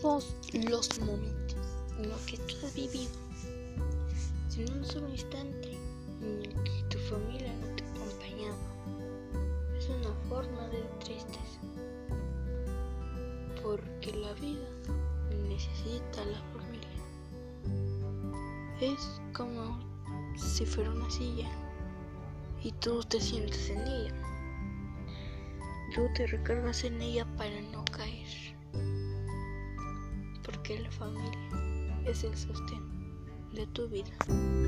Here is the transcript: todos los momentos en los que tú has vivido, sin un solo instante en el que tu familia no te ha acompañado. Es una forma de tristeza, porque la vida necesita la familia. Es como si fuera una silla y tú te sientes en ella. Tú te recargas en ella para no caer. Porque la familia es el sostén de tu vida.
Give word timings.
todos 0.00 0.34
los 0.54 0.98
momentos 1.00 1.56
en 1.98 2.08
los 2.08 2.20
que 2.22 2.38
tú 2.38 2.54
has 2.64 2.74
vivido, 2.74 3.10
sin 4.48 4.70
un 4.72 4.84
solo 4.84 5.08
instante 5.10 5.76
en 6.22 6.44
el 6.44 6.54
que 6.64 6.82
tu 6.88 6.98
familia 7.00 7.52
no 7.60 7.66
te 7.76 7.84
ha 7.84 7.90
acompañado. 7.90 8.56
Es 9.76 9.88
una 9.88 10.14
forma 10.28 10.68
de 10.68 10.80
tristeza, 11.04 11.60
porque 13.62 14.12
la 14.12 14.32
vida 14.34 14.68
necesita 15.48 16.24
la 16.24 16.40
familia. 16.52 16.88
Es 18.80 19.20
como 19.34 19.80
si 20.36 20.64
fuera 20.64 20.90
una 20.90 21.10
silla 21.10 21.50
y 22.62 22.72
tú 22.72 23.02
te 23.02 23.20
sientes 23.20 23.68
en 23.68 23.86
ella. 23.86 24.14
Tú 25.94 26.08
te 26.14 26.26
recargas 26.26 26.84
en 26.84 27.02
ella 27.02 27.26
para 27.36 27.60
no 27.60 27.84
caer. 27.84 28.59
Porque 30.70 30.84
la 30.84 30.90
familia 30.92 32.00
es 32.06 32.22
el 32.22 32.36
sostén 32.36 32.80
de 33.52 33.66
tu 33.66 33.88
vida. 33.88 34.59